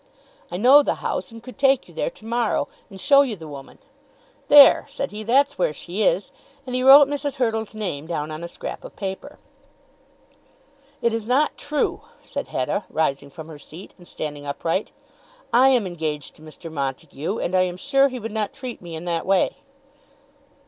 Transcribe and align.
I 0.49 0.57
know 0.57 0.81
the 0.81 0.95
house, 0.95 1.31
and 1.31 1.43
could 1.43 1.59
take 1.59 1.87
you 1.87 1.93
there 1.93 2.09
to 2.09 2.25
morrow, 2.25 2.67
and 2.89 2.99
show 2.99 3.21
you 3.21 3.35
the 3.35 3.47
woman. 3.47 3.77
There," 4.47 4.87
said 4.89 5.11
he, 5.11 5.21
"that's 5.21 5.59
where 5.59 5.73
she 5.73 6.01
is;" 6.01 6.31
and 6.65 6.73
he 6.73 6.81
wrote 6.81 7.07
Mrs. 7.07 7.35
Hurtle's 7.35 7.75
name 7.75 8.07
down 8.07 8.31
on 8.31 8.43
a 8.43 8.47
scrap 8.47 8.83
of 8.83 8.95
paper. 8.95 9.37
"It 11.03 11.13
is 11.13 11.27
not 11.27 11.55
true," 11.55 12.01
said 12.19 12.47
Hetta, 12.47 12.85
rising 12.89 13.29
from 13.29 13.47
her 13.47 13.59
seat, 13.59 13.93
and 13.99 14.07
standing 14.07 14.43
upright. 14.47 14.91
"I 15.53 15.69
am 15.69 15.85
engaged 15.85 16.35
to 16.37 16.41
Mr. 16.41 16.71
Montague, 16.71 17.37
and 17.37 17.53
I 17.53 17.61
am 17.61 17.77
sure 17.77 18.07
he 18.09 18.19
would 18.19 18.31
not 18.31 18.53
treat 18.53 18.81
me 18.81 18.95
in 18.95 19.05
that 19.05 19.27
way." 19.27 19.57